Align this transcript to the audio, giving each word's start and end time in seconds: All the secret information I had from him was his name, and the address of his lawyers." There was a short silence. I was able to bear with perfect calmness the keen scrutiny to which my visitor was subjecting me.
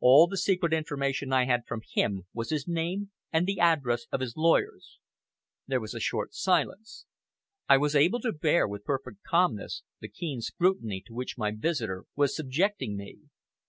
All 0.00 0.26
the 0.26 0.36
secret 0.36 0.72
information 0.72 1.32
I 1.32 1.44
had 1.44 1.64
from 1.64 1.82
him 1.88 2.26
was 2.32 2.50
his 2.50 2.66
name, 2.66 3.12
and 3.32 3.46
the 3.46 3.60
address 3.60 4.08
of 4.10 4.18
his 4.20 4.36
lawyers." 4.36 4.98
There 5.68 5.78
was 5.78 5.94
a 5.94 6.00
short 6.00 6.34
silence. 6.34 7.06
I 7.68 7.76
was 7.76 7.94
able 7.94 8.18
to 8.22 8.32
bear 8.32 8.66
with 8.66 8.82
perfect 8.84 9.22
calmness 9.22 9.84
the 10.00 10.08
keen 10.08 10.40
scrutiny 10.40 11.00
to 11.06 11.14
which 11.14 11.38
my 11.38 11.52
visitor 11.52 12.06
was 12.16 12.34
subjecting 12.34 12.96
me. 12.96 13.20